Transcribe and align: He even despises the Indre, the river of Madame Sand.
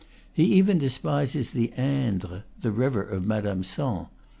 He 0.33 0.45
even 0.45 0.79
despises 0.79 1.51
the 1.51 1.71
Indre, 1.77 2.41
the 2.59 2.71
river 2.71 3.03
of 3.03 3.23
Madame 3.23 3.63
Sand. 3.63 4.07